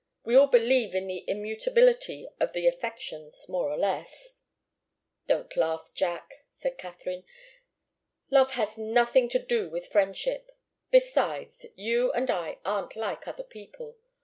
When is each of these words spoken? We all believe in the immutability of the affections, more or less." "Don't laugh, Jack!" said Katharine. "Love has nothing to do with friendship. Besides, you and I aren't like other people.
We 0.25 0.33
all 0.35 0.47
believe 0.47 0.95
in 0.95 1.05
the 1.05 1.23
immutability 1.29 2.27
of 2.39 2.53
the 2.53 2.65
affections, 2.65 3.47
more 3.47 3.69
or 3.69 3.77
less." 3.77 4.33
"Don't 5.27 5.55
laugh, 5.55 5.91
Jack!" 5.93 6.43
said 6.51 6.79
Katharine. 6.79 7.23
"Love 8.31 8.53
has 8.53 8.79
nothing 8.79 9.29
to 9.29 9.37
do 9.37 9.69
with 9.69 9.91
friendship. 9.91 10.49
Besides, 10.89 11.67
you 11.75 12.11
and 12.13 12.31
I 12.31 12.57
aren't 12.65 12.95
like 12.95 13.27
other 13.27 13.43
people. 13.43 13.99